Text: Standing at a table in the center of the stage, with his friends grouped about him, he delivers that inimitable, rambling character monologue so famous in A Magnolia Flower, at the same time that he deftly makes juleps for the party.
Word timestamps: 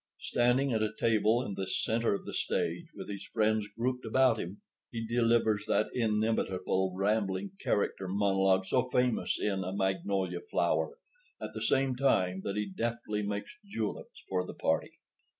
Standing 0.21 0.73
at 0.73 0.81
a 0.81 0.95
table 0.99 1.43
in 1.45 1.53
the 1.53 1.67
center 1.69 2.15
of 2.15 2.25
the 2.25 2.33
stage, 2.33 2.87
with 2.95 3.07
his 3.07 3.23
friends 3.23 3.67
grouped 3.77 4.03
about 4.03 4.39
him, 4.39 4.63
he 4.89 5.05
delivers 5.05 5.67
that 5.67 5.91
inimitable, 5.93 6.95
rambling 6.97 7.51
character 7.59 8.07
monologue 8.07 8.65
so 8.65 8.89
famous 8.89 9.39
in 9.39 9.63
A 9.63 9.71
Magnolia 9.71 10.39
Flower, 10.49 10.97
at 11.39 11.53
the 11.53 11.61
same 11.61 11.95
time 11.95 12.41
that 12.43 12.57
he 12.57 12.65
deftly 12.65 13.21
makes 13.21 13.55
juleps 13.71 14.23
for 14.27 14.43
the 14.43 14.55
party. 14.55 14.93